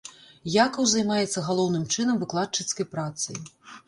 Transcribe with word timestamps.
Якаў 0.51 0.85
займаецца 0.93 1.43
галоўным 1.49 1.83
чынам 1.97 2.15
выкладчыцкай 2.23 2.89
працай. 2.95 3.39